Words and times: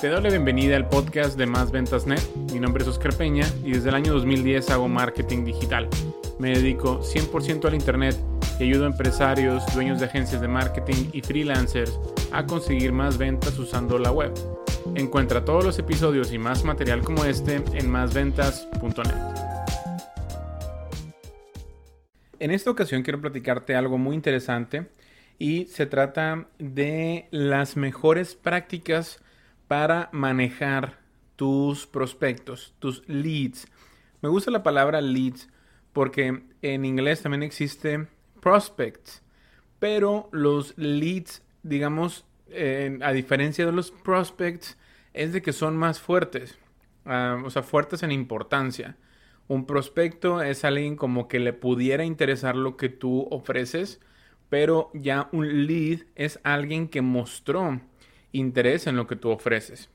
Te 0.00 0.08
doy 0.08 0.22
la 0.22 0.28
bienvenida 0.28 0.76
al 0.76 0.90
podcast 0.90 1.38
de 1.38 1.46
Más 1.46 1.70
Ventas 1.72 2.06
Net. 2.06 2.20
Mi 2.52 2.60
nombre 2.60 2.82
es 2.82 2.88
Oscar 2.88 3.16
Peña 3.16 3.46
y 3.64 3.72
desde 3.72 3.88
el 3.88 3.94
año 3.94 4.12
2010 4.12 4.68
hago 4.68 4.88
marketing 4.88 5.46
digital. 5.46 5.88
Me 6.38 6.50
dedico 6.50 7.00
100% 7.00 7.64
al 7.64 7.74
Internet 7.74 8.14
y 8.60 8.64
ayudo 8.64 8.84
a 8.84 8.88
empresarios, 8.88 9.64
dueños 9.72 9.98
de 9.98 10.04
agencias 10.04 10.42
de 10.42 10.48
marketing 10.48 11.08
y 11.14 11.22
freelancers 11.22 11.98
a 12.30 12.44
conseguir 12.44 12.92
más 12.92 13.16
ventas 13.16 13.58
usando 13.58 13.98
la 13.98 14.12
web. 14.12 14.34
Encuentra 14.96 15.46
todos 15.46 15.64
los 15.64 15.78
episodios 15.78 16.30
y 16.30 16.36
más 16.36 16.62
material 16.62 17.00
como 17.00 17.24
este 17.24 17.62
en 17.72 17.90
másventas.net. 17.90 19.14
En 22.38 22.50
esta 22.50 22.70
ocasión 22.70 23.02
quiero 23.02 23.22
platicarte 23.22 23.74
algo 23.74 23.96
muy 23.96 24.14
interesante 24.14 24.90
y 25.38 25.64
se 25.66 25.86
trata 25.86 26.48
de 26.58 27.28
las 27.30 27.78
mejores 27.78 28.34
prácticas 28.34 29.22
para 29.68 30.08
manejar 30.12 30.98
tus 31.36 31.86
prospectos, 31.86 32.74
tus 32.78 33.06
leads. 33.08 33.66
Me 34.22 34.28
gusta 34.28 34.50
la 34.50 34.62
palabra 34.62 35.00
leads 35.00 35.48
porque 35.92 36.42
en 36.62 36.84
inglés 36.84 37.22
también 37.22 37.42
existe 37.42 38.06
prospects, 38.40 39.22
pero 39.78 40.28
los 40.32 40.76
leads, 40.76 41.42
digamos, 41.62 42.24
a 43.02 43.12
diferencia 43.12 43.66
de 43.66 43.72
los 43.72 43.90
prospects, 43.90 44.76
es 45.12 45.32
de 45.32 45.42
que 45.42 45.52
son 45.52 45.76
más 45.76 46.00
fuertes, 46.00 46.58
ah, 47.06 47.42
o 47.44 47.50
sea, 47.50 47.62
fuertes 47.62 48.02
en 48.02 48.12
importancia. 48.12 48.96
Un 49.48 49.64
prospecto 49.64 50.42
es 50.42 50.64
alguien 50.64 50.96
como 50.96 51.28
que 51.28 51.40
le 51.40 51.52
pudiera 51.52 52.04
interesar 52.04 52.56
lo 52.56 52.76
que 52.76 52.88
tú 52.88 53.26
ofreces, 53.30 54.00
pero 54.48 54.90
ya 54.92 55.28
un 55.32 55.66
lead 55.66 56.00
es 56.14 56.40
alguien 56.42 56.88
que 56.88 57.00
mostró 57.00 57.80
interés 58.32 58.86
en 58.86 58.96
lo 58.96 59.06
que 59.06 59.16
tú 59.16 59.30
ofreces. 59.30 59.88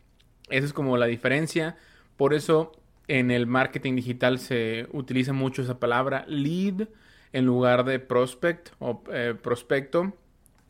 Esa 0.49 0.65
es 0.65 0.73
como 0.73 0.97
la 0.97 1.05
diferencia. 1.05 1.77
Por 2.17 2.33
eso 2.33 2.71
en 3.07 3.31
el 3.31 3.47
marketing 3.47 3.95
digital 3.95 4.39
se 4.39 4.87
utiliza 4.91 5.33
mucho 5.33 5.61
esa 5.61 5.79
palabra 5.79 6.25
lead 6.27 6.87
en 7.33 7.45
lugar 7.45 7.85
de 7.85 7.99
prospect 7.99 8.69
o 8.79 9.03
eh, 9.11 9.35
prospecto. 9.41 10.13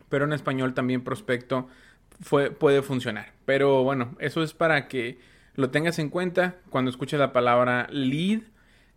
Pero 0.10 0.26
en 0.26 0.34
español 0.34 0.74
también 0.74 1.04
prospecto 1.04 1.68
puede 2.60 2.82
funcionar. 2.82 3.34
Pero 3.46 3.84
bueno, 3.84 4.16
eso 4.20 4.44
es 4.44 4.54
para 4.54 4.88
que 4.88 5.20
lo 5.56 5.70
tengas 5.72 6.00
en 6.00 6.10
cuenta 6.10 6.58
cuando 6.70 6.92
escuches 6.92 7.20
la 7.20 7.34
palabra 7.34 7.88
lead 7.92 8.42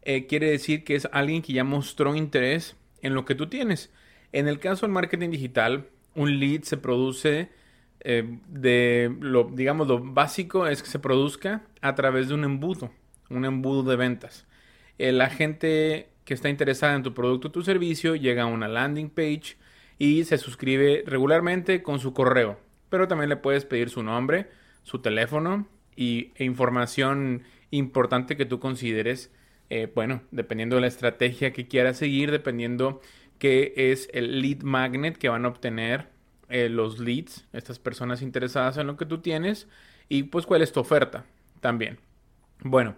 eh, 0.02 0.26
quiere 0.26 0.50
decir 0.50 0.84
que 0.84 0.94
es 0.94 1.08
alguien 1.12 1.40
que 1.40 1.54
ya 1.54 1.64
mostró 1.64 2.14
interés 2.14 2.76
en 3.00 3.14
lo 3.14 3.24
que 3.24 3.34
tú 3.34 3.48
tienes. 3.48 3.90
En 4.32 4.48
el 4.48 4.58
caso 4.58 4.84
del 4.84 4.92
marketing 4.92 5.30
digital, 5.30 5.88
un 6.14 6.38
lead 6.38 6.62
se 6.62 6.76
produce 6.76 7.50
eh, 8.04 8.38
de 8.48 9.14
lo, 9.20 9.44
digamos, 9.44 9.88
lo 9.88 9.98
básico 9.98 10.66
es 10.66 10.82
que 10.82 10.88
se 10.88 10.98
produzca 10.98 11.62
a 11.80 11.94
través 11.94 12.28
de 12.28 12.34
un 12.34 12.44
embudo, 12.44 12.90
un 13.30 13.44
embudo 13.44 13.82
de 13.82 13.96
ventas. 13.96 14.46
Eh, 14.98 15.12
la 15.12 15.30
gente 15.30 16.10
que 16.24 16.34
está 16.34 16.48
interesada 16.48 16.94
en 16.94 17.02
tu 17.02 17.14
producto 17.14 17.48
o 17.48 17.52
tu 17.52 17.62
servicio 17.62 18.14
llega 18.14 18.44
a 18.44 18.46
una 18.46 18.68
landing 18.68 19.10
page 19.10 19.56
y 19.98 20.24
se 20.24 20.38
suscribe 20.38 21.02
regularmente 21.06 21.82
con 21.82 21.98
su 21.98 22.12
correo. 22.12 22.58
Pero 22.90 23.08
también 23.08 23.28
le 23.30 23.36
puedes 23.36 23.64
pedir 23.64 23.90
su 23.90 24.02
nombre, 24.02 24.48
su 24.82 25.00
teléfono 25.00 25.66
y, 25.96 26.32
e 26.36 26.44
información 26.44 27.42
importante 27.70 28.36
que 28.36 28.46
tú 28.46 28.60
consideres 28.60 29.32
eh, 29.70 29.90
bueno, 29.94 30.22
dependiendo 30.30 30.76
de 30.76 30.82
la 30.82 30.88
estrategia 30.88 31.52
que 31.52 31.66
quieras 31.66 31.96
seguir, 31.96 32.30
dependiendo 32.30 33.00
qué 33.38 33.72
es 33.76 34.08
el 34.12 34.40
lead 34.40 34.62
magnet 34.62 35.16
que 35.16 35.28
van 35.28 35.44
a 35.44 35.48
obtener 35.48 36.08
eh, 36.48 36.68
los 36.68 36.98
leads, 36.98 37.46
estas 37.52 37.78
personas 37.78 38.22
interesadas 38.22 38.76
en 38.76 38.86
lo 38.86 38.96
que 38.96 39.06
tú 39.06 39.18
tienes, 39.18 39.68
y 40.08 40.24
pues 40.24 40.46
cuál 40.46 40.62
es 40.62 40.72
tu 40.72 40.80
oferta 40.80 41.24
también. 41.60 41.98
Bueno, 42.60 42.96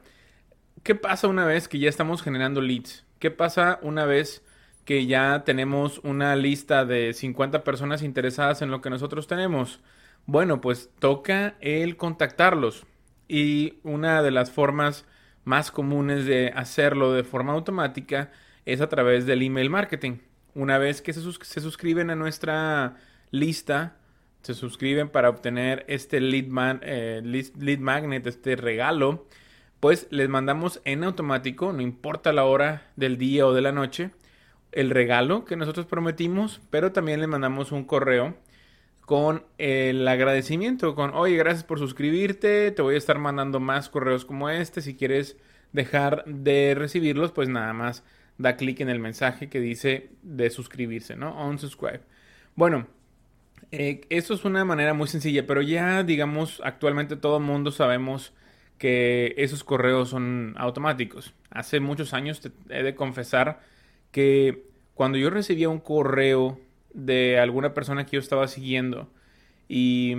¿qué 0.83 0.95
pasa 0.95 1.29
una 1.29 1.45
vez 1.45 1.69
que 1.69 1.79
ya 1.79 1.89
estamos 1.89 2.23
generando 2.23 2.61
leads? 2.61 3.05
¿Qué 3.19 3.31
pasa 3.31 3.79
una 3.83 4.05
vez 4.05 4.43
que 4.85 5.07
ya 5.07 5.45
tenemos 5.45 6.01
una 6.05 6.37
lista 6.37 6.85
de 6.85 7.13
50 7.13 7.65
personas 7.65 8.03
interesadas 8.03 8.63
en 8.63 8.71
lo 8.71 8.81
que 8.81 8.91
nosotros 8.91 9.27
tenemos? 9.27 9.81
Bueno, 10.27 10.61
pues 10.61 10.91
toca 10.99 11.57
el 11.61 11.97
contactarlos. 11.97 12.85
Y 13.29 13.75
una 13.83 14.23
de 14.23 14.31
las 14.31 14.51
formas 14.51 15.05
más 15.45 15.71
comunes 15.71 16.27
de 16.27 16.53
hacerlo 16.55 17.13
de 17.13 17.25
forma 17.25 17.53
automática 17.53 18.31
es 18.65 18.81
a 18.81 18.89
través 18.89 19.27
del 19.27 19.43
email 19.43 19.71
marketing. 19.71 20.19
Una 20.55 20.79
vez 20.79 21.01
que 21.01 21.13
se, 21.13 21.21
suscriben 21.61 22.11
a 22.11 22.17
nuestra 22.17 22.97
lista, 23.31 23.97
se 24.43 24.55
suscriben 24.55 25.09
para 25.09 25.29
obtener 25.29 25.85
este 25.89 26.21
lead, 26.21 26.81
eh, 26.83 27.21
lead, 27.25 27.79
magnet, 27.79 28.27
este 28.27 28.57
regalo, 28.57 29.27
pues 29.81 30.07
les 30.11 30.29
mandamos 30.29 30.81
en 30.85 31.05
automático, 31.05 31.73
no 31.73 31.83
importa 31.83 32.33
la 32.33 32.45
hora 32.45 32.91
del 32.97 33.19
día 33.19 33.47
o 33.47 33.53
de 33.53 33.63
la 33.63 33.73
noche, 33.73 34.11
el 34.73 34.91
regalo 34.91 35.45
que 35.45 35.57
nosotros 35.57 35.87
prometimos, 35.87 36.61
pero 36.71 36.93
también 36.93 37.21
les 37.21 37.29
mandamos 37.29 37.73
un 37.73 37.85
correo 37.85 38.37
con 39.07 39.45
el 39.59 40.07
agradecimiento, 40.07 40.95
con, 40.95 41.15
oye, 41.15 41.37
gracias 41.37 41.65
por 41.65 41.79
suscribirte, 41.79 42.71
te 42.73 42.83
voy 42.83 42.97
a 42.97 42.99
estar 42.99 43.19
mandando 43.19 43.61
más 43.61 43.89
correos 43.89 44.25
como 44.25 44.51
este, 44.51 44.81
si 44.81 44.97
quieres 44.97 45.37
dejar 45.73 46.25
de 46.27 46.75
recibirlos, 46.77 47.33
pues 47.33 47.49
nada 47.49 47.73
más 47.73 48.05
da 48.39 48.57
clic 48.57 48.81
en 48.81 48.89
el 48.89 48.99
mensaje 48.99 49.49
que 49.49 49.61
dice 49.61 50.11
de 50.23 50.51
suscribirse, 50.51 51.17
¿no? 51.17 51.47
Unsubscribe. 51.47 52.01
Bueno, 52.55 52.87
eh, 53.73 54.03
eso 54.11 54.35
es 54.35 54.45
una 54.45 54.65
manera 54.65 54.95
muy 54.95 55.09
sencilla, 55.09 55.47
pero 55.47 55.63
ya 55.63 56.03
digamos, 56.05 56.61
actualmente 56.65 57.17
todo 57.17 57.39
el 57.39 57.45
mundo 57.45 57.71
sabemos 57.71 58.33
que 58.79 59.35
esos 59.39 59.65
correos 59.65 60.11
son 60.11 60.55
automáticos. 60.59 61.35
Hace 61.51 61.81
muchos 61.81 62.13
años 62.15 62.41
he 62.69 62.83
de 62.83 62.95
confesar 62.95 63.61
que 64.13 64.65
cuando 64.95 65.19
yo 65.19 65.31
recibía 65.31 65.69
un 65.69 65.81
correo 65.81 66.59
de 66.95 67.39
alguna 67.39 67.75
persona 67.75 68.07
que 68.07 68.13
yo 68.13 68.21
estaba 68.21 68.49
siguiendo 68.49 69.11
y 69.69 70.15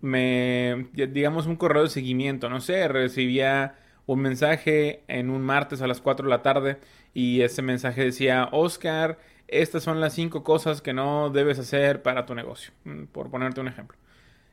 me, 0.00 0.88
digamos, 0.92 1.46
un 1.46 1.56
correo 1.56 1.84
de 1.84 1.88
seguimiento, 1.90 2.48
no 2.50 2.60
sé, 2.60 2.88
recibía 2.88 3.76
un 4.06 4.20
mensaje 4.20 5.02
en 5.08 5.30
un 5.30 5.42
martes 5.42 5.80
a 5.82 5.86
las 5.86 6.00
4 6.00 6.26
de 6.26 6.30
la 6.30 6.42
tarde 6.42 6.78
y 7.14 7.40
ese 7.42 7.62
mensaje 7.62 8.04
decía, 8.04 8.48
Oscar, 8.52 9.18
estas 9.60 9.82
son 9.82 10.00
las 10.00 10.14
cinco 10.14 10.42
cosas 10.42 10.82
que 10.82 10.92
no 10.92 11.30
debes 11.30 11.58
hacer 11.58 12.02
para 12.02 12.26
tu 12.26 12.34
negocio, 12.34 12.72
mm, 12.84 13.04
por 13.04 13.30
ponerte 13.30 13.60
un 13.60 13.68
ejemplo. 13.68 13.96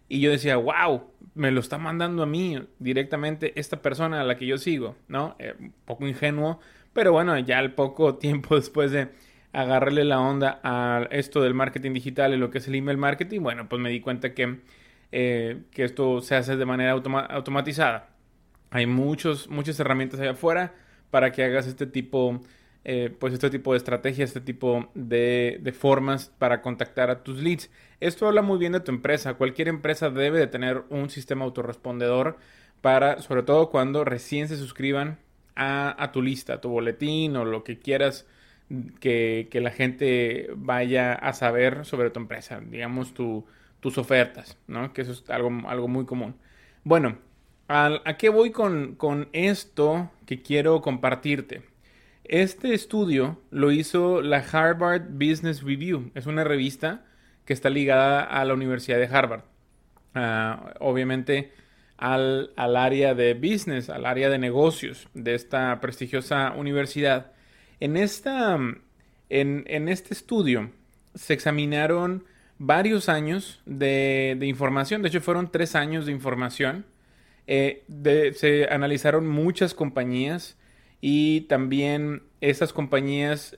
Y 0.07 0.19
yo 0.19 0.31
decía, 0.31 0.57
wow, 0.57 1.03
me 1.35 1.51
lo 1.51 1.62
está 1.62 1.78
mandando 1.78 2.23
a 2.23 2.25
mí 2.25 2.62
directamente 2.79 3.57
esta 3.59 3.81
persona 3.81 4.22
a 4.22 4.23
la 4.25 4.35
que 4.35 4.45
yo 4.45 4.57
sigo, 4.57 4.95
¿no? 5.07 5.35
Eh, 5.39 5.56
un 5.59 5.73
poco 5.85 6.07
ingenuo, 6.07 6.59
pero 6.94 7.13
bueno, 7.13 7.38
ya 7.39 7.59
al 7.59 7.73
poco 7.73 8.16
tiempo 8.17 8.56
después 8.56 8.91
de 8.91 9.09
agarrarle 9.53 10.03
la 10.06 10.19
onda 10.19 10.59
a 10.63 11.07
esto 11.12 11.41
del 11.41 11.53
marketing 11.53 11.94
digital 11.94 12.33
y 12.33 12.38
lo 12.38 12.50
que 12.50 12.59
es 12.59 12.68
el 12.68 12.75
email 12.75 12.97
marketing, 12.97 13.41
bueno, 13.41 13.68
pues 13.69 13.81
me 13.81 13.89
di 13.89 14.01
cuenta 14.01 14.33
que, 14.33 14.59
eh, 15.12 15.63
que 15.72 15.83
esto 15.83 16.22
se 16.22 16.35
hace 16.35 16.57
de 16.57 16.66
manera 16.66 16.91
automatizada. 16.91 18.09
Hay 18.69 18.85
muchos, 18.85 19.50
muchas 19.50 19.79
herramientas 19.79 20.19
allá 20.19 20.31
afuera 20.31 20.73
para 21.09 21.31
que 21.31 21.44
hagas 21.44 21.68
este 21.68 21.85
tipo, 21.85 22.41
eh, 22.84 23.16
pues 23.19 23.34
este 23.34 23.50
tipo 23.50 23.74
de 23.74 23.78
estrategias, 23.78 24.30
este 24.30 24.42
tipo 24.42 24.90
de, 24.96 25.74
formas 25.78 26.31
para 26.40 26.62
contactar 26.62 27.09
a 27.09 27.24
tus 27.24 27.40
leads. 27.40 27.69
Esto 28.00 28.28
habla 28.28 28.42
muy 28.42 28.58
bien 28.58 28.72
de 28.74 28.80
tu 28.80 28.92
empresa. 28.92 29.36
Cualquier 29.36 29.68
empresa 29.68 30.09
debe 30.09 30.40
de 30.40 30.47
tener 30.47 30.84
un 30.90 31.09
sistema 31.09 31.46
autorrespondedor 31.46 32.38
para, 32.81 33.22
sobre 33.22 33.44
todo 33.44 33.69
cuando 33.69 34.03
recién 34.03 34.47
se 34.47 34.58
suscriban 34.58 35.19
a, 35.56 36.03
a 36.03 36.12
tu 36.12 36.22
lista, 36.22 36.56
a 36.56 36.62
tu 36.62 36.69
boletín 36.69 37.36
o 37.36 37.46
lo 37.46 37.64
que 37.64 37.78
quieras 37.80 38.25
que, 39.00 39.50
la 39.62 39.72
gente 39.72 40.50
vaya 40.56 41.13
a 41.13 41.34
saber 41.34 41.86
sobre 41.86 42.09
tu 42.09 42.19
empresa, 42.19 42.62
digamos 42.62 43.13
tus 43.13 43.98
ofertas, 43.98 44.58
¿no? 44.68 44.94
Que 44.94 45.02
eso 45.02 45.12
es 45.12 45.30
algo, 45.30 45.50
algo 45.68 45.88
muy 45.88 46.06
común. 46.06 46.36
Bueno, 46.83 47.18
¿a 47.68 48.18
qué 48.18 48.30
voy 48.30 48.51
con, 48.51 48.95
con 48.95 49.30
esto 49.33 50.10
que 50.25 50.42
quiero 50.42 50.81
compartirte? 50.81 51.70
Este 52.31 52.74
estudio 52.74 53.42
lo 53.51 53.74
hizo 53.74 54.22
la 54.22 54.38
Harvard 54.38 55.10
Business 55.10 55.63
Review. 55.63 56.12
Es 56.16 56.28
una 56.28 56.45
revista 56.45 57.04
que 57.44 57.51
está 57.51 57.69
ligada 57.69 58.24
a 58.24 58.45
la 58.45 58.54
Universidad 58.54 59.00
de 59.00 59.07
Harvard. 59.07 59.42
Ah, 60.16 60.74
obviamente 60.80 61.51
al, 61.98 62.54
al, 62.56 62.78
área 62.78 63.16
de 63.16 63.33
business, 63.33 63.89
al 63.89 64.06
área 64.06 64.30
de 64.30 64.39
negocios 64.39 65.10
de 65.13 65.36
esta 65.36 65.81
prestigiosa 65.81 66.54
universidad. 66.56 67.33
En, 67.81 67.98
esta, 67.98 68.57
en, 69.28 69.89
este 69.89 70.13
estudio 70.13 70.72
se 71.13 71.33
examinaron 71.33 72.24
varios 72.57 73.10
años 73.10 73.62
de, 73.66 74.38
información, 74.44 75.01
de 75.01 75.10
hecho 75.10 75.19
fueron 75.19 75.51
tres 75.51 75.75
años 75.75 76.06
de 76.06 76.13
información. 76.13 76.86
Eh, 77.45 77.83
se 78.38 78.69
analizaron 78.72 79.28
muchas 79.28 79.74
compañías 79.74 80.56
y 81.01 81.42
también 81.42 82.24
esas 82.39 82.74
compañías 82.74 83.57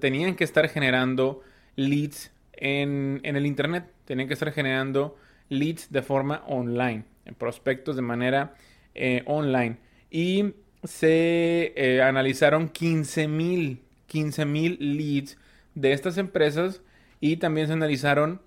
tenían 0.00 0.34
que 0.34 0.44
estar 0.44 0.68
generando 0.68 1.42
leads 1.76 2.32
en, 2.52 3.20
en, 3.22 3.36
el 3.36 3.46
Internet, 3.46 3.84
tenían 4.04 4.26
que 4.26 4.34
estar 4.34 4.50
generando 4.52 5.16
leads 5.48 5.92
de 5.92 6.02
forma 6.02 6.42
online. 6.46 7.04
prospectos 7.36 7.94
de 7.94 8.02
manera 8.02 8.54
eh, 8.94 9.22
online. 9.26 9.76
Y 10.10 10.54
se 10.82 11.72
eh, 11.76 12.02
analizaron 12.02 12.68
15 12.68 13.28
mil 13.28 13.82
15 14.06 14.46
leads 14.80 15.36
de 15.74 15.92
estas 15.92 16.18
empresas 16.18 16.80
y 17.20 17.36
también 17.36 17.66
se 17.66 17.74
analizaron 17.74 18.40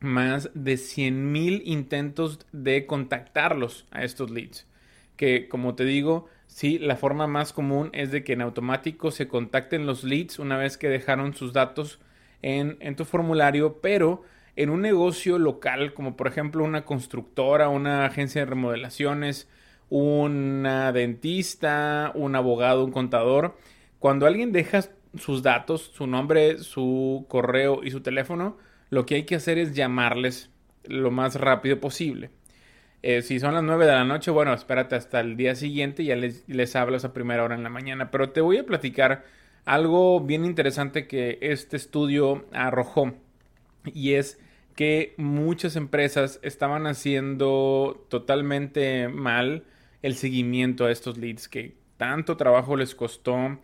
más 0.00 0.50
de 0.54 0.76
100 0.76 1.32
mil 1.32 1.62
intentos 1.64 2.40
de 2.52 2.86
contactarlos 2.86 3.86
a 3.90 4.04
estos 4.04 4.30
leads. 4.30 4.66
Que 5.16 5.48
como 5.48 5.74
te 5.74 5.84
digo, 5.84 6.28
sí, 6.48 6.78
la 6.80 6.96
forma 6.96 7.28
más 7.28 7.52
común 7.52 7.90
es 7.92 8.10
de 8.10 8.24
que 8.24 8.32
en 8.32 8.42
automático 8.42 9.12
se 9.12 9.28
contacten 9.28 9.86
los 9.86 10.02
leads 10.02 10.40
una 10.40 10.56
vez 10.56 10.76
que 10.76 10.88
dejaron 10.88 11.34
sus 11.34 11.52
datos 11.52 12.00
en, 12.42 12.76
en 12.80 12.96
tu 12.96 13.04
formulario, 13.04 13.80
pero 13.80 14.22
en 14.56 14.70
un 14.70 14.82
negocio 14.82 15.38
local, 15.38 15.94
como 15.94 16.16
por 16.16 16.26
ejemplo 16.26 16.64
una 16.64 16.84
constructora, 16.84 17.68
una 17.68 18.04
agencia 18.04 18.40
de 18.40 18.46
remodelaciones, 18.46 19.48
una 19.88 20.92
dentista, 20.92 22.10
un 22.16 22.34
abogado, 22.34 22.84
un 22.84 22.90
contador, 22.90 23.56
cuando 24.00 24.26
alguien 24.26 24.52
deja 24.52 24.82
sus 25.16 25.42
datos, 25.42 25.92
su 25.94 26.06
nombre, 26.06 26.58
su 26.58 27.26
correo 27.28 27.84
y 27.84 27.90
su 27.90 28.00
teléfono, 28.00 28.56
lo 28.90 29.06
que 29.06 29.16
hay 29.16 29.24
que 29.24 29.36
hacer 29.36 29.58
es 29.58 29.74
llamarles 29.74 30.50
lo 30.84 31.10
más 31.10 31.36
rápido 31.36 31.80
posible. 31.80 32.30
Eh, 33.02 33.22
si 33.22 33.38
son 33.40 33.54
las 33.54 33.62
9 33.62 33.86
de 33.86 33.92
la 33.92 34.04
noche, 34.04 34.30
bueno, 34.30 34.52
espérate 34.52 34.96
hasta 34.96 35.20
el 35.20 35.36
día 35.36 35.54
siguiente 35.54 36.04
ya 36.04 36.16
les, 36.16 36.48
les 36.48 36.74
hablas 36.76 37.04
a 37.04 37.12
primera 37.12 37.44
hora 37.44 37.54
en 37.54 37.62
la 37.62 37.70
mañana. 37.70 38.10
Pero 38.10 38.30
te 38.30 38.40
voy 38.40 38.58
a 38.58 38.66
platicar 38.66 39.24
algo 39.64 40.20
bien 40.20 40.44
interesante 40.44 41.06
que 41.06 41.38
este 41.40 41.76
estudio 41.76 42.46
arrojó. 42.52 43.14
Y 43.84 44.14
es 44.14 44.38
que 44.74 45.14
muchas 45.16 45.76
empresas 45.76 46.40
estaban 46.42 46.86
haciendo 46.86 48.06
totalmente 48.08 49.08
mal 49.08 49.64
el 50.02 50.14
seguimiento 50.14 50.86
a 50.86 50.92
estos 50.92 51.18
leads 51.18 51.48
que 51.48 51.74
tanto 51.96 52.36
trabajo 52.36 52.76
les 52.76 52.94
costó 52.94 53.58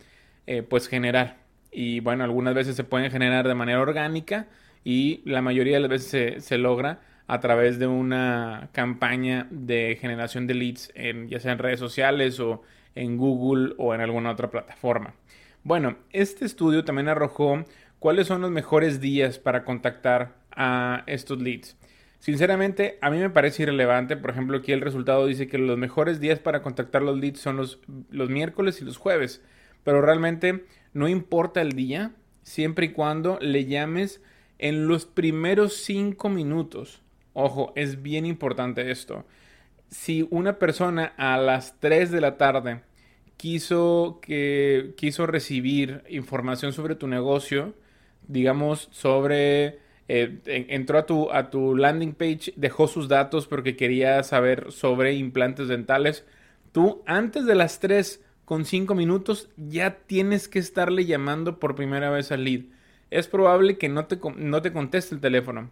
eh, 0.46 0.62
pues 0.62 0.88
generar. 0.88 1.38
Y 1.70 2.00
bueno, 2.00 2.24
algunas 2.24 2.54
veces 2.54 2.76
se 2.76 2.84
pueden 2.84 3.10
generar 3.10 3.48
de 3.48 3.54
manera 3.54 3.80
orgánica 3.80 4.48
y 4.84 5.22
la 5.24 5.40
mayoría 5.40 5.74
de 5.74 5.80
las 5.80 5.90
veces 5.90 6.44
se, 6.44 6.58
logra 6.58 7.00
a 7.26 7.40
través 7.40 7.78
de 7.78 7.86
una 7.86 8.68
campaña 8.72 9.46
de 9.50 9.96
generación 10.00 10.46
de 10.46 10.54
leads, 10.54 10.92
en, 10.94 11.28
ya 11.28 11.40
sea 11.40 11.52
en 11.52 11.58
redes 11.58 11.80
sociales 11.80 12.38
o 12.40 12.62
en 12.94 13.16
Google 13.16 13.74
o 13.78 13.94
en 13.94 14.00
alguna 14.00 14.30
otra 14.30 14.50
plataforma. 14.50 15.14
Bueno, 15.62 15.96
este 16.12 16.44
estudio 16.44 16.84
también 16.84 17.08
arrojó 17.08 17.64
cuáles 17.98 18.26
son 18.26 18.42
los 18.42 18.50
mejores 18.50 19.00
días 19.00 19.38
para 19.38 19.64
contactar 19.64 20.34
a 20.52 21.04
estos 21.06 21.40
leads. 21.40 21.76
Sinceramente, 22.18 22.98
a 23.02 23.10
mí 23.10 23.18
me 23.18 23.30
parece 23.30 23.64
irrelevante. 23.64 24.16
Por 24.16 24.30
ejemplo, 24.30 24.58
aquí 24.58 24.72
el 24.72 24.80
resultado 24.80 25.26
dice 25.26 25.46
que 25.46 25.58
los 25.58 25.76
mejores 25.76 26.20
días 26.20 26.38
para 26.38 26.62
contactar 26.62 27.02
los 27.02 27.18
leads 27.18 27.40
son 27.40 27.56
los, 27.56 27.80
los 28.10 28.30
miércoles 28.30 28.80
y 28.80 28.84
los 28.84 28.96
jueves. 28.96 29.42
Pero 29.84 30.00
realmente 30.00 30.64
no 30.94 31.08
importa 31.08 31.60
el 31.60 31.72
día, 31.72 32.12
siempre 32.42 32.86
y 32.86 32.92
cuando 32.92 33.38
le 33.40 33.66
llames 33.66 34.22
en 34.58 34.88
los 34.88 35.04
primeros 35.04 35.76
cinco 35.76 36.30
minutos. 36.30 37.03
Ojo, 37.34 37.72
es 37.76 38.02
bien 38.02 38.26
importante 38.26 38.90
esto. 38.90 39.24
Si 39.90 40.26
una 40.30 40.58
persona 40.58 41.12
a 41.16 41.36
las 41.36 41.78
3 41.80 42.10
de 42.10 42.20
la 42.20 42.36
tarde 42.38 42.80
quiso, 43.36 44.20
que, 44.22 44.94
quiso 44.96 45.26
recibir 45.26 46.02
información 46.08 46.72
sobre 46.72 46.94
tu 46.94 47.08
negocio, 47.08 47.74
digamos 48.28 48.88
sobre 48.92 49.80
eh, 50.08 50.40
entró 50.46 50.98
a 50.98 51.06
tu, 51.06 51.30
a 51.32 51.50
tu 51.50 51.76
landing 51.76 52.14
page, 52.14 52.52
dejó 52.56 52.88
sus 52.88 53.08
datos 53.08 53.46
porque 53.46 53.76
quería 53.76 54.22
saber 54.22 54.70
sobre 54.70 55.14
implantes 55.14 55.68
dentales. 55.68 56.24
Tú 56.72 57.02
antes 57.06 57.46
de 57.46 57.54
las 57.54 57.80
3 57.80 58.22
con 58.44 58.64
5 58.64 58.94
minutos 58.94 59.48
ya 59.56 59.98
tienes 60.06 60.48
que 60.48 60.58
estarle 60.58 61.06
llamando 61.06 61.58
por 61.58 61.74
primera 61.74 62.10
vez 62.10 62.32
al 62.32 62.44
lead. 62.44 62.62
Es 63.10 63.28
probable 63.28 63.78
que 63.78 63.88
no 63.88 64.06
te, 64.06 64.18
no 64.36 64.62
te 64.62 64.72
conteste 64.72 65.14
el 65.14 65.20
teléfono, 65.20 65.70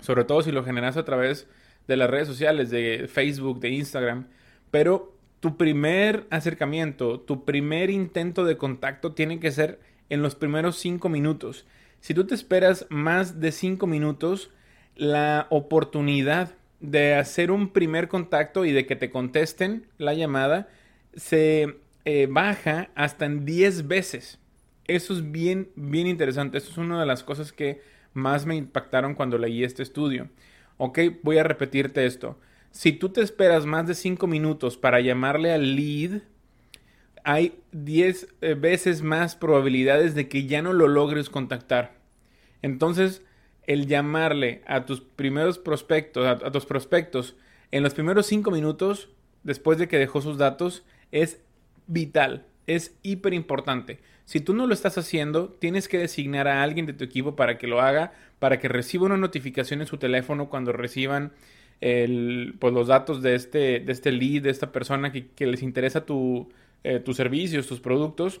sobre 0.00 0.24
todo 0.24 0.42
si 0.42 0.52
lo 0.52 0.64
generas 0.64 0.96
a 0.96 1.04
través 1.04 1.48
de 1.88 1.96
las 1.96 2.10
redes 2.10 2.28
sociales, 2.28 2.70
de 2.70 3.08
Facebook, 3.08 3.60
de 3.60 3.70
Instagram, 3.70 4.26
pero 4.70 5.16
tu 5.40 5.56
primer 5.56 6.26
acercamiento, 6.30 7.20
tu 7.20 7.44
primer 7.44 7.90
intento 7.90 8.44
de 8.44 8.56
contacto 8.56 9.12
tiene 9.12 9.38
que 9.38 9.52
ser 9.52 9.80
en 10.08 10.22
los 10.22 10.34
primeros 10.34 10.76
5 10.78 11.08
minutos. 11.08 11.66
Si 12.00 12.14
tú 12.14 12.26
te 12.26 12.34
esperas 12.34 12.86
más 12.88 13.40
de 13.40 13.52
5 13.52 13.86
minutos, 13.86 14.50
la 14.96 15.46
oportunidad 15.50 16.54
de 16.80 17.14
hacer 17.14 17.50
un 17.50 17.72
primer 17.72 18.08
contacto 18.08 18.64
y 18.64 18.72
de 18.72 18.86
que 18.86 18.96
te 18.96 19.10
contesten 19.10 19.86
la 19.98 20.14
llamada 20.14 20.68
se 21.14 21.78
eh, 22.04 22.28
baja 22.30 22.90
hasta 22.94 23.24
en 23.24 23.44
10 23.44 23.88
veces. 23.88 24.38
Eso 24.86 25.14
es 25.14 25.30
bien, 25.32 25.70
bien 25.74 26.06
interesante. 26.06 26.58
Eso 26.58 26.70
es 26.70 26.78
una 26.78 27.00
de 27.00 27.06
las 27.06 27.24
cosas 27.24 27.52
que 27.52 27.80
más 28.16 28.46
me 28.46 28.56
impactaron 28.56 29.14
cuando 29.14 29.38
leí 29.38 29.62
este 29.62 29.82
estudio. 29.82 30.28
Ok, 30.78 30.98
voy 31.22 31.38
a 31.38 31.44
repetirte 31.44 32.04
esto. 32.06 32.38
Si 32.70 32.92
tú 32.92 33.08
te 33.10 33.22
esperas 33.22 33.64
más 33.64 33.86
de 33.86 33.94
5 33.94 34.26
minutos 34.26 34.76
para 34.76 35.00
llamarle 35.00 35.52
al 35.52 35.76
lead, 35.76 36.22
hay 37.24 37.58
10 37.72 38.28
eh, 38.40 38.54
veces 38.54 39.02
más 39.02 39.34
probabilidades 39.34 40.14
de 40.14 40.28
que 40.28 40.46
ya 40.46 40.62
no 40.62 40.72
lo 40.72 40.86
logres 40.86 41.30
contactar. 41.30 41.94
Entonces, 42.62 43.22
el 43.66 43.86
llamarle 43.86 44.62
a 44.66 44.84
tus 44.84 45.00
primeros 45.00 45.58
prospectos, 45.58 46.26
a, 46.26 46.50
tus 46.52 46.66
prospectos, 46.66 47.36
en 47.72 47.82
los 47.82 47.94
primeros 47.94 48.26
5 48.26 48.50
minutos, 48.50 49.08
después 49.42 49.78
de 49.78 49.88
que 49.88 49.98
dejó 49.98 50.20
sus 50.20 50.38
datos, 50.38 50.84
es 51.10 51.40
vital, 51.86 52.46
es 52.66 52.96
hiper 53.02 53.34
importante. 53.34 53.98
Si 54.24 54.40
tú 54.40 54.54
no 54.54 54.66
lo 54.66 54.74
estás 54.74 54.98
haciendo, 54.98 55.48
tienes 55.48 55.88
que 55.88 55.98
designar 55.98 56.48
a 56.48 56.62
alguien 56.62 56.86
de 56.86 56.92
tu 56.92 57.04
equipo 57.04 57.36
para 57.36 57.58
que 57.58 57.66
lo 57.66 57.80
haga, 57.80 58.12
para 58.38 58.58
que 58.58 58.68
reciba 58.68 59.06
una 59.06 59.16
notificación 59.16 59.80
en 59.80 59.86
su 59.86 59.98
teléfono 59.98 60.48
cuando 60.48 60.72
reciban 60.72 61.32
el, 61.80 62.54
pues, 62.58 62.74
los 62.74 62.88
datos 62.88 63.22
de 63.22 63.34
este, 63.34 63.80
de 63.80 63.92
este 63.92 64.12
lead, 64.12 64.42
de 64.42 64.50
esta 64.50 64.72
persona 64.72 65.12
que, 65.12 65.28
que 65.28 65.46
les 65.46 65.62
interesa 65.62 66.04
tu, 66.04 66.48
eh, 66.84 67.00
tus 67.00 67.16
servicios, 67.16 67.66
tus 67.66 67.80
productos, 67.80 68.40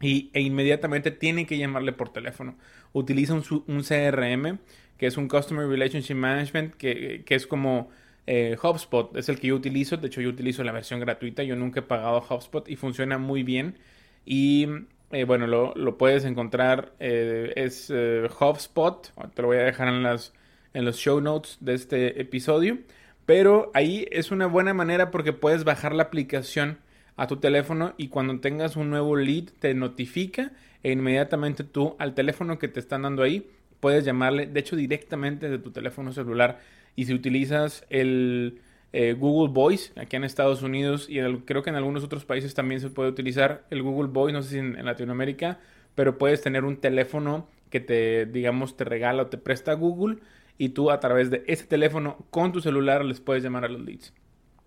y, 0.00 0.30
e 0.32 0.40
inmediatamente 0.40 1.10
tienen 1.10 1.44
que 1.44 1.58
llamarle 1.58 1.92
por 1.92 2.10
teléfono. 2.10 2.56
Utiliza 2.92 3.34
un, 3.34 3.44
un 3.66 3.82
CRM, 3.82 4.58
que 4.96 5.06
es 5.06 5.16
un 5.16 5.28
Customer 5.28 5.66
Relationship 5.66 6.14
Management, 6.14 6.74
que, 6.74 7.22
que 7.26 7.34
es 7.34 7.46
como 7.46 7.90
eh, 8.32 8.56
HubSpot, 8.62 9.16
es 9.16 9.28
el 9.28 9.40
que 9.40 9.48
yo 9.48 9.56
utilizo. 9.56 9.96
De 9.96 10.06
hecho, 10.06 10.20
yo 10.20 10.28
utilizo 10.28 10.62
la 10.62 10.72
versión 10.72 11.00
gratuita. 11.00 11.42
Yo 11.42 11.56
nunca 11.56 11.80
he 11.80 11.82
pagado 11.82 12.24
HubSpot 12.28 12.68
y 12.68 12.76
funciona 12.76 13.18
muy 13.18 13.42
bien. 13.42 13.76
Y 14.24 14.68
eh, 15.10 15.24
bueno, 15.24 15.46
lo, 15.46 15.98
puedes 15.98 16.24
encontrar. 16.24 16.92
es 17.00 17.90
HubSpot. 17.90 19.12
Te 19.34 19.42
lo 19.42 19.48
voy 19.48 19.56
a 19.58 19.64
dejar 19.64 19.88
en, 19.88 20.02
las, 20.02 20.32
en 20.74 20.84
los 20.84 20.96
show 20.96 21.20
notes 21.20 21.58
de 21.60 21.74
este 21.74 22.20
episodio. 22.20 22.78
Pero 23.26 23.70
ahí 23.74 24.06
es 24.10 24.30
una 24.30 24.46
buena 24.46 24.74
manera 24.74 25.10
porque 25.10 25.32
puedes 25.32 25.64
bajar 25.64 25.94
la 25.94 26.04
aplicación 26.04 26.78
a 27.16 27.26
tu 27.26 27.36
teléfono 27.36 27.94
y 27.98 28.08
cuando 28.08 28.40
tengas 28.40 28.76
un 28.76 28.90
nuevo 28.90 29.16
lead 29.16 29.50
te 29.58 29.74
notifica 29.74 30.52
e 30.82 30.92
inmediatamente 30.92 31.64
tú 31.64 31.94
al 31.98 32.14
teléfono 32.14 32.58
que 32.58 32.68
te 32.68 32.80
están 32.80 33.02
dando 33.02 33.22
ahí 33.22 33.46
puedes 33.80 34.04
llamarle, 34.04 34.46
de 34.46 34.60
hecho 34.60 34.74
directamente 34.74 35.50
de 35.50 35.58
tu 35.58 35.70
teléfono 35.70 36.12
celular 36.12 36.60
y 36.96 37.04
si 37.04 37.14
utilizas 37.14 37.84
el 37.90 38.60
eh, 38.92 39.14
Google 39.14 39.52
Voice 39.52 39.92
aquí 40.00 40.16
en 40.16 40.24
Estados 40.24 40.62
Unidos 40.62 41.06
y 41.08 41.20
creo 41.44 41.62
que 41.62 41.70
en 41.70 41.76
algunos 41.76 42.02
otros 42.04 42.24
países 42.24 42.54
también 42.54 42.80
se 42.80 42.90
puede 42.90 43.08
utilizar 43.08 43.64
el 43.70 43.82
Google 43.82 44.10
Voice, 44.10 44.32
no 44.32 44.42
sé 44.42 44.50
si 44.50 44.58
en, 44.58 44.84
Latinoamérica, 44.84 45.60
pero 45.94 46.18
puedes 46.18 46.42
tener 46.42 46.64
un 46.64 46.76
teléfono 46.76 47.48
que 47.70 47.80
te, 47.80 48.26
digamos, 48.26 48.76
te 48.76 48.84
regala 48.84 49.22
o 49.22 49.26
te 49.26 49.38
presta 49.38 49.74
Google 49.74 50.18
y 50.58 50.70
tú 50.70 50.90
a 50.90 51.00
través 51.00 51.30
de 51.30 51.44
ese 51.46 51.66
teléfono 51.66 52.26
con 52.30 52.52
tu 52.52 52.60
celular 52.60 53.04
les 53.04 53.20
puedes 53.20 53.42
llamar 53.42 53.64
a 53.64 53.68
los 53.68 53.80
leads. 53.80 54.12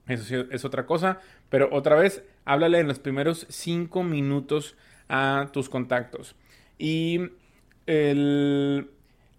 Eso 0.07 0.45
es 0.51 0.65
otra 0.65 0.85
cosa. 0.85 1.19
Pero 1.49 1.69
otra 1.71 1.95
vez, 1.95 2.23
háblale 2.45 2.79
en 2.79 2.87
los 2.87 2.99
primeros 2.99 3.45
cinco 3.49 4.03
minutos 4.03 4.75
a 5.07 5.49
tus 5.53 5.69
contactos. 5.69 6.35
Y 6.77 7.19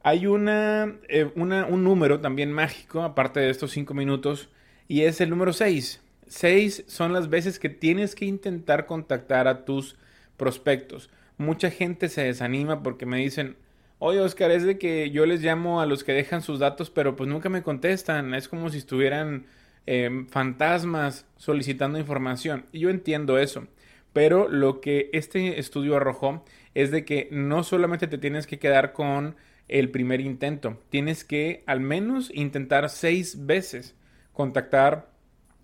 hay 0.04 0.26
una, 0.26 0.94
eh, 1.08 1.28
una, 1.34 1.66
un 1.66 1.82
número 1.82 2.20
también 2.20 2.52
mágico, 2.52 3.02
aparte 3.02 3.40
de 3.40 3.50
estos 3.50 3.72
cinco 3.72 3.92
minutos, 3.92 4.50
y 4.86 5.02
es 5.02 5.20
el 5.20 5.30
número 5.30 5.52
6. 5.52 6.00
6 6.28 6.84
son 6.86 7.12
las 7.12 7.28
veces 7.28 7.58
que 7.58 7.68
tienes 7.68 8.14
que 8.14 8.24
intentar 8.26 8.86
contactar 8.86 9.48
a 9.48 9.64
tus 9.64 9.96
prospectos. 10.36 11.10
Mucha 11.38 11.70
gente 11.70 12.08
se 12.08 12.22
desanima 12.22 12.84
porque 12.84 13.06
me 13.06 13.18
dicen, 13.18 13.56
oye 13.98 14.20
Oscar, 14.20 14.52
es 14.52 14.62
de 14.62 14.78
que 14.78 15.10
yo 15.10 15.26
les 15.26 15.42
llamo 15.42 15.80
a 15.80 15.86
los 15.86 16.04
que 16.04 16.12
dejan 16.12 16.42
sus 16.42 16.60
datos, 16.60 16.90
pero 16.90 17.16
pues 17.16 17.28
nunca 17.28 17.48
me 17.48 17.62
contestan. 17.64 18.34
Es 18.34 18.48
como 18.48 18.70
si 18.70 18.78
estuvieran 18.78 19.46
Em, 19.86 20.26
fantasmas 20.28 21.26
solicitando 21.36 21.98
información. 21.98 22.66
Y 22.72 22.80
yo 22.80 22.90
entiendo 22.90 23.38
eso. 23.38 23.66
Pero 24.12 24.48
lo 24.48 24.80
que 24.80 25.10
este 25.12 25.58
estudio 25.58 25.96
arrojó 25.96 26.44
es 26.74 26.90
de 26.90 27.04
que 27.04 27.28
no 27.30 27.64
solamente 27.64 28.06
te 28.06 28.18
tienes 28.18 28.46
que 28.46 28.58
quedar 28.58 28.92
con 28.92 29.36
el 29.68 29.90
primer 29.90 30.20
intento, 30.20 30.78
tienes 30.90 31.24
que 31.24 31.62
al 31.66 31.80
menos 31.80 32.30
intentar 32.34 32.90
seis 32.90 33.46
veces 33.46 33.94
contactar 34.32 35.08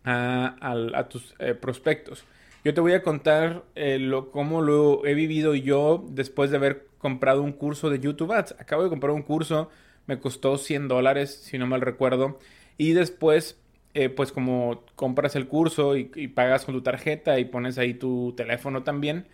a, 0.05 1.07
tus 1.11 1.35
eh, 1.39 1.55
prospectos. 1.55 2.25
Yo 2.65 2.75
te 2.75 2.81
voy 2.81 2.93
a 2.93 3.03
contar 3.03 3.65
eh, 3.75 3.99
lo, 3.99 4.31
cómo 4.31 4.63
lo 4.63 5.07
he 5.07 5.15
vivido 5.15 5.55
yo 5.55 6.05
después 6.11 6.51
de 6.51 6.59
haber 6.59 6.87
comprado 6.99 7.43
un 7.43 7.53
curso 7.53 7.91
de 7.91 8.01
YouTube 8.01 8.33
Ads. 8.33 8.57
Acabo 8.59 8.83
de 8.83 8.91
comprar 8.91 9.13
un 9.13 9.23
curso, 9.23 9.71
me 10.07 10.19
costó 10.19 10.59
100 10.59 10.89
dólares, 10.89 11.41
si 11.43 11.59
no 11.59 11.67
mal 11.67 11.81
recuerdo. 11.81 12.39
Y 12.77 12.93
después, 12.93 13.59
eh, 13.95 14.11
pues 14.11 14.33
como 14.33 14.85
compras 14.95 15.37
el 15.37 15.49
curso 15.49 15.97
y, 15.97 16.05
pagas 16.29 16.65
con 16.65 16.75
tu 16.75 16.83
tarjeta 16.83 17.39
y 17.39 17.47
pones 17.47 17.79
ahí 17.79 17.95
tu 17.95 18.35
teléfono 18.37 18.83
también, 18.83 19.27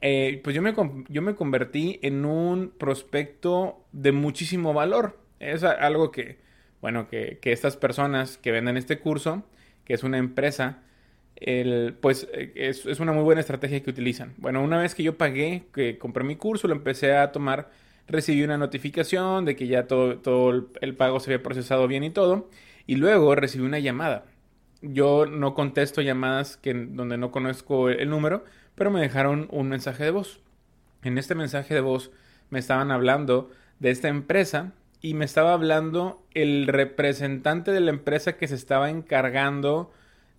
pues 0.00 0.54
yo 0.54 0.62
me, 0.62 0.74
yo 1.08 1.22
me 1.22 1.34
convertí 1.34 1.98
en 2.02 2.24
un 2.24 2.70
prospecto 2.70 3.84
de 3.92 4.12
muchísimo 4.12 4.72
valor. 4.74 5.18
Es 5.40 5.64
algo 5.64 6.10
que, 6.10 6.38
bueno, 6.80 7.08
que, 7.08 7.38
que 7.40 7.52
estas 7.52 7.76
personas 7.76 8.38
que 8.38 8.52
venden 8.52 8.76
este 8.76 8.98
curso, 8.98 9.44
que 9.84 9.94
es 9.94 10.02
una 10.02 10.18
empresa, 10.18 10.82
el, 11.36 11.94
pues 12.00 12.28
eh, 12.32 12.52
es, 12.54 12.86
es, 12.86 13.00
una 13.00 13.12
muy 13.12 13.22
buena 13.22 13.40
estrategia 13.40 13.82
que 13.82 13.90
utilizan. 13.90 14.34
Bueno, 14.38 14.62
una 14.62 14.78
vez 14.78 14.94
que 14.94 15.02
yo 15.02 15.16
pagué, 15.16 15.64
que 15.72 15.98
compré 15.98 16.24
mi 16.24 16.36
curso, 16.36 16.68
lo 16.68 16.74
empecé 16.74 17.16
a 17.16 17.32
tomar, 17.32 17.70
recibí 18.06 18.42
una 18.42 18.58
notificación 18.58 19.44
de 19.44 19.56
que 19.56 19.66
ya 19.66 19.86
todo, 19.86 20.18
todo 20.18 20.68
el 20.80 20.94
pago 20.96 21.20
se 21.20 21.32
había 21.32 21.42
procesado 21.42 21.86
bien 21.88 22.04
y 22.04 22.10
todo, 22.10 22.48
y 22.86 22.96
luego 22.96 23.34
recibí 23.34 23.64
una 23.64 23.78
llamada. 23.78 24.24
Yo 24.80 25.26
no 25.26 25.54
contesto 25.54 26.00
llamadas 26.02 26.56
que, 26.56 26.74
donde 26.74 27.18
no 27.18 27.30
conozco 27.30 27.88
el 27.88 28.10
número, 28.10 28.44
pero 28.74 28.90
me 28.90 29.00
dejaron 29.00 29.48
un 29.50 29.68
mensaje 29.68 30.04
de 30.04 30.10
voz. 30.10 30.40
En 31.02 31.18
este 31.18 31.34
mensaje 31.34 31.74
de 31.74 31.80
voz 31.80 32.10
me 32.50 32.58
estaban 32.58 32.90
hablando 32.90 33.50
de 33.80 33.90
esta 33.90 34.08
empresa 34.08 34.72
y 35.00 35.14
me 35.14 35.24
estaba 35.24 35.52
hablando 35.52 36.24
el 36.34 36.66
representante 36.66 37.70
de 37.70 37.80
la 37.80 37.90
empresa 37.90 38.36
que 38.36 38.48
se 38.48 38.54
estaba 38.54 38.90
encargando 38.90 39.92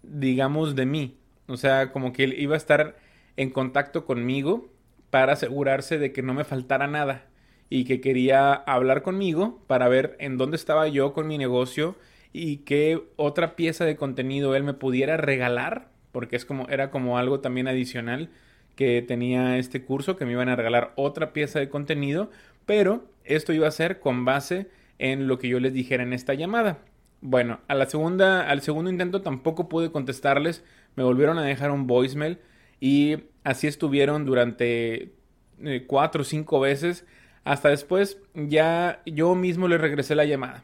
digamos, 0.03 0.75
de 0.75 0.85
mí. 0.85 1.17
O 1.47 1.57
sea, 1.57 1.91
como 1.91 2.13
que 2.13 2.23
él 2.23 2.35
iba 2.37 2.55
a 2.55 2.57
estar 2.57 2.97
en 3.37 3.49
contacto 3.49 4.05
conmigo 4.05 4.69
para 5.09 5.33
asegurarse 5.33 5.97
de 5.97 6.11
que 6.11 6.21
no 6.21 6.33
me 6.33 6.43
faltara 6.43 6.87
nada 6.87 7.25
y 7.69 7.85
que 7.85 8.01
quería 8.01 8.53
hablar 8.53 9.01
conmigo 9.03 9.59
para 9.67 9.87
ver 9.87 10.15
en 10.19 10.37
dónde 10.37 10.57
estaba 10.57 10.87
yo 10.87 11.13
con 11.13 11.27
mi 11.27 11.37
negocio 11.37 11.95
y 12.33 12.57
qué 12.57 13.01
otra 13.15 13.55
pieza 13.55 13.85
de 13.85 13.95
contenido 13.95 14.55
él 14.55 14.63
me 14.63 14.73
pudiera 14.73 15.17
regalar, 15.17 15.89
porque 16.11 16.35
es 16.35 16.45
como 16.45 16.67
era 16.69 16.91
como 16.91 17.17
algo 17.17 17.39
también 17.39 17.67
adicional 17.67 18.29
que 18.75 19.01
tenía 19.01 19.57
este 19.57 19.83
curso 19.83 20.15
que 20.15 20.25
me 20.25 20.31
iban 20.31 20.49
a 20.49 20.55
regalar 20.55 20.93
otra 20.95 21.33
pieza 21.33 21.59
de 21.59 21.69
contenido, 21.69 22.31
pero 22.65 23.03
esto 23.25 23.51
iba 23.51 23.67
a 23.67 23.71
ser 23.71 23.99
con 23.99 24.25
base 24.25 24.69
en 24.99 25.27
lo 25.27 25.37
que 25.37 25.49
yo 25.49 25.59
les 25.59 25.73
dijera 25.73 26.03
en 26.03 26.13
esta 26.13 26.33
llamada. 26.33 26.79
Bueno, 27.21 27.59
a 27.67 27.75
la 27.75 27.85
segunda, 27.87 28.49
al 28.49 28.61
segundo 28.61 28.89
intento 28.89 29.21
tampoco 29.21 29.67
pude 29.67 29.91
contestarles. 29.91 30.63
Me 30.95 31.03
volvieron 31.03 31.37
a 31.37 31.43
dejar 31.43 31.71
un 31.71 31.87
voicemail 31.87 32.39
y 32.79 33.17
así 33.43 33.67
estuvieron 33.67 34.25
durante 34.25 35.13
eh, 35.61 35.85
cuatro 35.87 36.21
o 36.21 36.25
cinco 36.25 36.59
veces. 36.59 37.05
Hasta 37.43 37.69
después 37.69 38.17
ya 38.33 39.01
yo 39.05 39.35
mismo 39.35 39.67
les 39.67 39.81
regresé 39.81 40.15
la 40.15 40.25
llamada. 40.25 40.63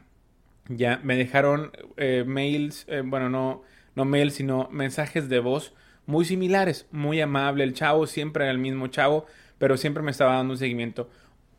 Ya 0.68 1.00
me 1.02 1.16
dejaron 1.16 1.72
eh, 1.96 2.24
mails, 2.26 2.84
eh, 2.88 3.02
bueno, 3.04 3.30
no, 3.30 3.62
no 3.94 4.04
mails, 4.04 4.34
sino 4.34 4.68
mensajes 4.70 5.28
de 5.28 5.38
voz 5.40 5.74
muy 6.06 6.24
similares, 6.24 6.86
muy 6.90 7.20
amable. 7.20 7.64
El 7.64 7.74
chavo 7.74 8.06
siempre 8.06 8.44
era 8.44 8.52
el 8.52 8.58
mismo 8.58 8.86
chavo, 8.88 9.26
pero 9.58 9.76
siempre 9.76 10.02
me 10.02 10.10
estaba 10.10 10.34
dando 10.36 10.52
un 10.54 10.58
seguimiento. 10.58 11.08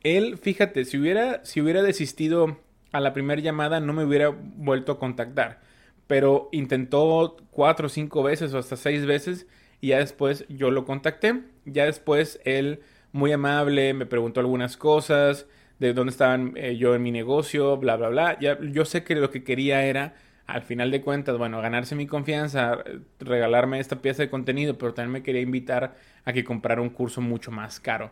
Él, 0.04 0.38
fíjate, 0.38 0.86
si 0.86 0.98
hubiera, 0.98 1.44
si 1.46 1.62
hubiera 1.62 1.82
desistido 1.82 2.60
a 2.92 3.00
la 3.00 3.14
primera 3.14 3.42
llamada 3.42 3.80
no 3.80 3.94
me 3.94 4.06
hubiera 4.06 4.30
vuelto 4.30 4.94
a 4.94 5.00
contactar. 5.00 5.60
Pero 6.08 6.50
intentó 6.52 7.38
cuatro 7.52 7.88
o 7.88 7.90
cinco 7.90 8.24
veces 8.24 8.54
o 8.54 8.58
hasta 8.60 8.78
seis 8.78 9.06
veces 9.06 9.48
y 9.82 9.90
ya 9.90 10.00
después 10.00 10.46
yo 10.50 10.72
lo 10.72 10.86
contacté. 10.86 11.44
Ya 11.66 11.86
después 11.86 12.40
él, 12.46 12.82
muy 13.12 13.32
amable, 13.32 13.94
me 13.94 14.06
preguntó 14.06 14.40
algunas 14.40 14.78
cosas, 14.78 15.48
de 15.80 15.94
dónde 15.94 16.12
estaban 16.12 16.54
eh, 16.56 16.78
yo 16.78 16.96
en 16.96 17.04
mi 17.04 17.12
negocio, 17.12 17.78
bla, 17.78 17.96
bla, 17.98 18.10
bla. 18.10 18.40
Ya, 18.40 18.58
yo 18.62 18.86
sé 18.86 19.04
que 19.04 19.16
lo 19.16 19.30
que 19.30 19.44
quería 19.44 19.84
era, 19.86 20.16
al 20.46 20.62
final 20.64 20.92
de 20.92 21.02
cuentas, 21.02 21.38
bueno, 21.38 21.62
ganarse 21.62 21.96
mi 21.96 22.08
confianza, 22.08 22.80
regalarme 23.20 23.80
esta 23.80 24.02
pieza 24.02 24.24
de 24.24 24.30
contenido, 24.30 24.78
pero 24.78 24.94
también 24.94 25.14
me 25.14 25.24
quería 25.24 25.42
invitar 25.42 25.96
a 26.26 26.34
que 26.34 26.44
comprara 26.44 26.82
un 26.82 26.90
curso 26.90 27.22
mucho 27.22 27.52
más 27.52 27.80
caro. 27.80 28.12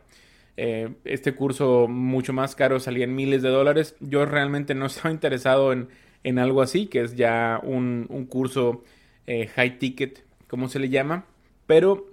Eh, 0.57 0.89
este 1.03 1.33
curso 1.33 1.87
mucho 1.87 2.31
más 2.31 2.55
caro 2.55 2.79
salía 2.79 3.03
en 3.05 3.15
miles 3.15 3.41
de 3.41 3.49
dólares. 3.49 3.95
Yo 3.99 4.25
realmente 4.25 4.75
no 4.75 4.85
estaba 4.87 5.11
interesado 5.11 5.73
en, 5.73 5.89
en 6.23 6.39
algo 6.39 6.61
así, 6.61 6.87
que 6.87 7.01
es 7.01 7.15
ya 7.15 7.59
un, 7.63 8.05
un 8.09 8.25
curso 8.25 8.83
eh, 9.27 9.47
high 9.47 9.79
ticket, 9.79 10.23
como 10.47 10.69
se 10.69 10.79
le 10.79 10.89
llama. 10.89 11.25
Pero 11.67 12.07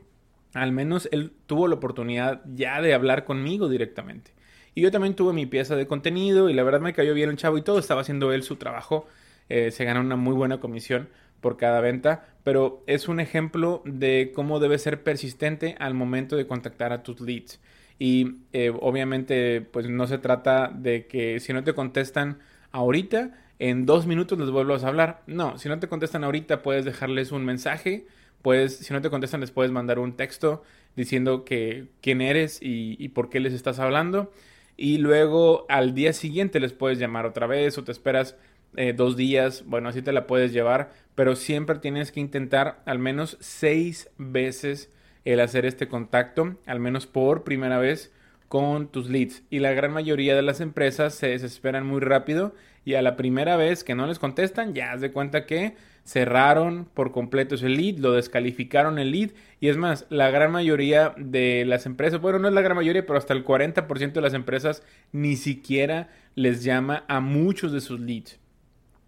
al 0.54 0.72
menos 0.72 1.08
él 1.12 1.32
tuvo 1.46 1.68
la 1.68 1.76
oportunidad 1.76 2.42
ya 2.54 2.80
de 2.80 2.94
hablar 2.94 3.24
conmigo 3.24 3.68
directamente. 3.68 4.32
Y 4.74 4.82
yo 4.82 4.90
también 4.90 5.14
tuve 5.14 5.32
mi 5.32 5.46
pieza 5.46 5.76
de 5.76 5.86
contenido 5.86 6.48
y 6.48 6.54
la 6.54 6.62
verdad 6.62 6.80
me 6.80 6.94
cayó 6.94 7.14
bien 7.14 7.30
el 7.30 7.36
chavo 7.36 7.58
y 7.58 7.62
todo. 7.62 7.78
Estaba 7.78 8.00
haciendo 8.00 8.32
él 8.32 8.42
su 8.42 8.56
trabajo. 8.56 9.06
Eh, 9.48 9.70
se 9.70 9.84
gana 9.84 10.00
una 10.00 10.16
muy 10.16 10.34
buena 10.34 10.60
comisión 10.60 11.08
por 11.40 11.56
cada 11.56 11.80
venta, 11.80 12.24
pero 12.44 12.82
es 12.86 13.08
un 13.08 13.20
ejemplo 13.20 13.82
de 13.84 14.32
cómo 14.34 14.60
debe 14.60 14.78
ser 14.78 15.02
persistente 15.02 15.74
al 15.78 15.92
momento 15.92 16.36
de 16.36 16.46
contactar 16.46 16.92
a 16.92 17.02
tus 17.02 17.20
leads. 17.20 17.60
Y 17.98 18.36
eh, 18.52 18.72
obviamente, 18.80 19.60
pues 19.60 19.88
no 19.88 20.06
se 20.06 20.18
trata 20.18 20.72
de 20.74 21.06
que 21.06 21.40
si 21.40 21.52
no 21.52 21.64
te 21.64 21.74
contestan 21.74 22.38
ahorita, 22.70 23.32
en 23.58 23.86
dos 23.86 24.06
minutos 24.06 24.38
les 24.38 24.50
vuelvas 24.50 24.84
a 24.84 24.88
hablar. 24.88 25.22
No, 25.26 25.58
si 25.58 25.68
no 25.68 25.78
te 25.78 25.88
contestan 25.88 26.24
ahorita, 26.24 26.62
puedes 26.62 26.84
dejarles 26.84 27.30
un 27.30 27.44
mensaje. 27.44 28.06
Puedes, 28.42 28.78
si 28.78 28.92
no 28.92 29.00
te 29.00 29.10
contestan, 29.10 29.40
les 29.40 29.52
puedes 29.52 29.70
mandar 29.70 29.98
un 29.98 30.16
texto 30.16 30.62
diciendo 30.96 31.44
que 31.44 31.86
quién 32.00 32.20
eres 32.20 32.58
y, 32.60 33.08
por 33.10 33.30
qué 33.30 33.40
les 33.40 33.52
estás 33.52 33.78
hablando. 33.78 34.32
Y 34.76 34.98
luego 34.98 35.66
al 35.68 35.94
día 35.94 36.12
siguiente 36.12 36.60
les 36.60 36.72
puedes 36.72 36.98
llamar 36.98 37.26
otra 37.26 37.46
vez 37.46 37.76
o 37.78 37.84
te 37.84 37.92
esperas 37.92 38.36
eh, 38.76 38.92
dos 38.92 39.16
días. 39.16 39.64
Bueno, 39.66 39.88
así 39.88 40.02
te 40.02 40.12
la 40.12 40.26
puedes 40.26 40.52
llevar. 40.52 40.92
Pero 41.14 41.36
siempre 41.36 41.78
tienes 41.78 42.12
que 42.12 42.20
intentar 42.20 42.82
al 42.86 42.98
menos 42.98 43.36
seis 43.40 44.10
veces 44.18 44.90
el 45.24 45.40
hacer 45.40 45.66
este 45.66 45.88
contacto, 45.88 46.56
al 46.66 46.80
menos 46.80 47.06
por 47.06 47.44
primera 47.44 47.78
vez, 47.78 48.12
con 48.48 48.88
tus 48.88 49.08
leads. 49.08 49.42
Y 49.50 49.60
la 49.60 49.72
gran 49.72 49.92
mayoría 49.92 50.34
de 50.34 50.42
las 50.42 50.60
empresas 50.60 51.14
se 51.14 51.28
desesperan 51.28 51.86
muy 51.86 52.00
rápido 52.00 52.54
y 52.84 52.94
a 52.94 53.02
la 53.02 53.16
primera 53.16 53.56
vez 53.56 53.84
que 53.84 53.94
no 53.94 54.06
les 54.06 54.18
contestan, 54.18 54.74
ya 54.74 54.92
haz 54.92 55.00
de 55.00 55.12
cuenta 55.12 55.46
que 55.46 55.74
cerraron 56.04 56.86
por 56.94 57.12
completo 57.12 57.54
ese 57.54 57.68
lead, 57.68 57.98
lo 57.98 58.12
descalificaron 58.12 58.98
el 58.98 59.12
lead. 59.12 59.30
Y 59.60 59.68
es 59.68 59.76
más, 59.76 60.06
la 60.10 60.30
gran 60.30 60.50
mayoría 60.50 61.14
de 61.16 61.64
las 61.64 61.86
empresas, 61.86 62.20
bueno, 62.20 62.38
no 62.38 62.48
es 62.48 62.54
la 62.54 62.60
gran 62.60 62.76
mayoría, 62.76 63.06
pero 63.06 63.18
hasta 63.18 63.34
el 63.34 63.44
40% 63.44 64.12
de 64.12 64.20
las 64.20 64.34
empresas 64.34 64.82
ni 65.12 65.36
siquiera 65.36 66.10
les 66.34 66.64
llama 66.64 67.04
a 67.08 67.20
muchos 67.20 67.72
de 67.72 67.80
sus 67.80 68.00
leads. 68.00 68.38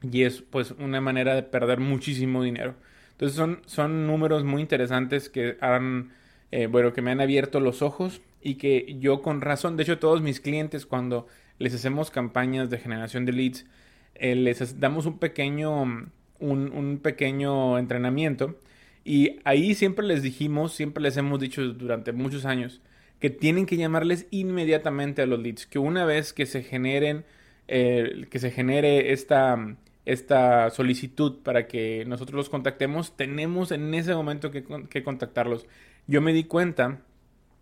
Y 0.02 0.22
es 0.22 0.42
pues 0.42 0.72
una 0.72 1.00
manera 1.00 1.34
de 1.34 1.42
perder 1.42 1.80
muchísimo 1.80 2.42
dinero. 2.42 2.74
Entonces 3.12 3.36
son, 3.36 3.62
son 3.66 4.06
números 4.06 4.44
muy 4.44 4.60
interesantes 4.60 5.28
que 5.28 5.56
han, 5.60 6.12
eh, 6.50 6.66
bueno, 6.66 6.92
que 6.92 7.00
me 7.02 7.10
han 7.10 7.20
abierto 7.20 7.60
los 7.60 7.80
ojos 7.80 8.20
y 8.42 8.56
que 8.56 8.96
yo 8.98 9.22
con 9.22 9.40
razón, 9.40 9.76
de 9.76 9.84
hecho 9.84 9.98
todos 9.98 10.20
mis 10.20 10.40
clientes 10.40 10.84
cuando 10.84 11.26
les 11.58 11.74
hacemos 11.74 12.10
campañas 12.10 12.70
de 12.70 12.78
generación 12.78 13.24
de 13.24 13.32
leads, 13.32 13.66
eh, 14.14 14.34
les 14.34 14.80
damos 14.80 15.06
un 15.06 15.18
pequeño, 15.18 16.10
un, 16.50 17.00
pequeño 17.02 17.78
entrenamiento 17.78 18.56
y 19.04 19.40
ahí 19.44 19.74
siempre 19.74 20.06
les 20.06 20.22
dijimos, 20.22 20.72
siempre 20.74 21.02
les 21.02 21.16
hemos 21.16 21.40
dicho 21.40 21.62
durante 21.62 22.12
muchos 22.12 22.44
años, 22.44 22.80
que 23.20 23.30
tienen 23.30 23.66
que 23.66 23.76
llamarles 23.76 24.26
inmediatamente 24.30 25.22
a 25.22 25.26
los 25.26 25.40
leads, 25.40 25.66
que 25.66 25.78
una 25.78 26.04
vez 26.04 26.32
que 26.32 26.46
se 26.46 26.62
generen, 26.62 27.24
eh, 27.68 28.26
que 28.30 28.38
se 28.38 28.50
genere 28.50 29.12
esta, 29.12 29.76
esta 30.04 30.70
solicitud 30.70 31.38
para 31.42 31.66
que 31.66 32.04
nosotros 32.06 32.36
los 32.36 32.50
contactemos, 32.50 33.16
tenemos 33.16 33.72
en 33.72 33.94
ese 33.94 34.14
momento 34.14 34.50
que, 34.50 35.02
contactarlos. 35.02 35.66
Yo 36.06 36.20
me 36.20 36.32
di 36.32 36.44
cuenta 36.44 37.00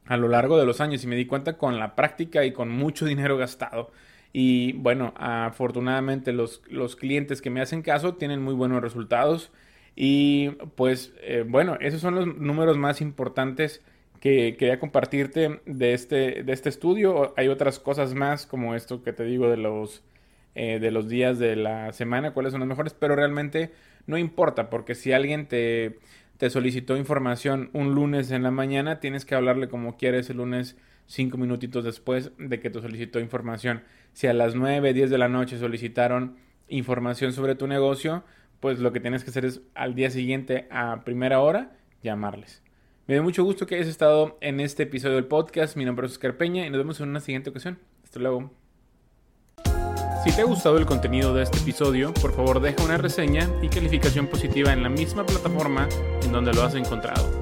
a 0.06 0.16
lo 0.16 0.28
largo 0.28 0.58
de 0.58 0.66
los 0.66 0.80
años 0.80 1.04
y 1.04 1.06
me 1.06 1.16
di 1.16 1.26
cuenta 1.26 1.56
con 1.56 1.78
la 1.78 1.94
práctica 1.94 2.44
y 2.44 2.52
con 2.52 2.68
mucho 2.68 3.06
dinero 3.06 3.36
gastado. 3.36 3.92
Y 4.32 4.72
bueno, 4.74 5.12
afortunadamente 5.16 6.32
los, 6.32 6.62
los 6.68 6.96
clientes 6.96 7.42
que 7.42 7.50
me 7.50 7.60
hacen 7.60 7.82
caso 7.82 8.14
tienen 8.14 8.42
muy 8.42 8.54
buenos 8.54 8.82
resultados. 8.82 9.50
Y 9.94 10.50
pues 10.76 11.12
eh, 11.20 11.44
bueno, 11.46 11.76
esos 11.80 12.00
son 12.00 12.14
los 12.14 12.26
números 12.26 12.78
más 12.78 13.00
importantes 13.00 13.82
que 14.20 14.56
quería 14.56 14.78
compartirte 14.78 15.60
de 15.66 15.94
este, 15.94 16.42
de 16.44 16.52
este 16.52 16.68
estudio. 16.68 17.34
Hay 17.36 17.48
otras 17.48 17.78
cosas 17.78 18.14
más 18.14 18.46
como 18.46 18.74
esto 18.74 19.02
que 19.02 19.12
te 19.12 19.24
digo 19.24 19.50
de 19.50 19.56
los 19.58 20.02
eh, 20.54 20.78
de 20.80 20.90
los 20.90 21.08
días 21.08 21.38
de 21.38 21.56
la 21.56 21.92
semana, 21.94 22.34
cuáles 22.34 22.52
son 22.52 22.60
los 22.60 22.68
mejores, 22.68 22.92
pero 22.92 23.16
realmente 23.16 23.72
no 24.06 24.18
importa, 24.18 24.68
porque 24.68 24.94
si 24.94 25.12
alguien 25.12 25.46
te, 25.46 25.98
te 26.36 26.50
solicitó 26.50 26.98
información 26.98 27.70
un 27.72 27.94
lunes 27.94 28.30
en 28.32 28.42
la 28.42 28.50
mañana, 28.50 29.00
tienes 29.00 29.24
que 29.24 29.34
hablarle 29.34 29.68
como 29.68 29.96
quieres 29.96 30.28
el 30.28 30.36
lunes 30.38 30.76
cinco 31.06 31.38
minutitos 31.38 31.84
después 31.84 32.32
de 32.38 32.60
que 32.60 32.70
te 32.70 32.80
solicitó 32.80 33.20
información. 33.20 33.82
Si 34.12 34.26
a 34.26 34.32
las 34.32 34.54
9, 34.54 34.92
10 34.92 35.10
de 35.10 35.18
la 35.18 35.28
noche 35.28 35.58
solicitaron 35.58 36.36
información 36.68 37.32
sobre 37.32 37.54
tu 37.54 37.66
negocio, 37.66 38.24
pues 38.60 38.78
lo 38.78 38.92
que 38.92 39.00
tienes 39.00 39.24
que 39.24 39.30
hacer 39.30 39.44
es 39.44 39.60
al 39.74 39.94
día 39.94 40.10
siguiente 40.10 40.68
a 40.70 41.02
primera 41.04 41.40
hora 41.40 41.76
llamarles. 42.02 42.62
Me 43.06 43.14
dio 43.14 43.22
mucho 43.22 43.44
gusto 43.44 43.66
que 43.66 43.74
hayas 43.74 43.88
estado 43.88 44.38
en 44.40 44.60
este 44.60 44.84
episodio 44.84 45.16
del 45.16 45.26
podcast. 45.26 45.76
Mi 45.76 45.84
nombre 45.84 46.06
es 46.06 46.12
Oscar 46.12 46.36
Peña 46.36 46.64
y 46.64 46.70
nos 46.70 46.78
vemos 46.78 47.00
en 47.00 47.08
una 47.08 47.20
siguiente 47.20 47.50
ocasión. 47.50 47.78
Hasta 48.04 48.20
luego. 48.20 48.52
Si 50.24 50.30
te 50.30 50.40
ha 50.40 50.44
gustado 50.44 50.78
el 50.78 50.86
contenido 50.86 51.34
de 51.34 51.42
este 51.42 51.58
episodio, 51.58 52.14
por 52.14 52.32
favor 52.32 52.60
deja 52.60 52.84
una 52.84 52.96
reseña 52.96 53.50
y 53.60 53.68
calificación 53.68 54.28
positiva 54.28 54.72
en 54.72 54.84
la 54.84 54.88
misma 54.88 55.26
plataforma 55.26 55.88
en 56.22 56.30
donde 56.30 56.52
lo 56.52 56.62
has 56.62 56.76
encontrado. 56.76 57.41